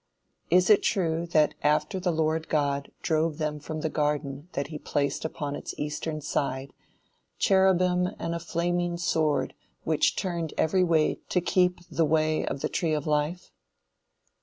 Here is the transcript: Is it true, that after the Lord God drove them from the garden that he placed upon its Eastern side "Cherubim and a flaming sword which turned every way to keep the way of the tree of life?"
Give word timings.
Is 0.49 0.71
it 0.71 0.81
true, 0.81 1.27
that 1.27 1.53
after 1.61 1.99
the 1.99 2.11
Lord 2.11 2.49
God 2.49 2.91
drove 3.03 3.37
them 3.37 3.59
from 3.59 3.81
the 3.81 3.89
garden 3.91 4.49
that 4.53 4.69
he 4.69 4.79
placed 4.79 5.23
upon 5.23 5.55
its 5.55 5.75
Eastern 5.77 6.21
side 6.21 6.73
"Cherubim 7.37 8.07
and 8.17 8.33
a 8.33 8.39
flaming 8.39 8.97
sword 8.97 9.53
which 9.83 10.15
turned 10.15 10.55
every 10.57 10.83
way 10.83 11.19
to 11.29 11.39
keep 11.39 11.81
the 11.87 12.03
way 12.03 12.43
of 12.43 12.61
the 12.61 12.67
tree 12.67 12.93
of 12.95 13.05
life?" 13.05 13.51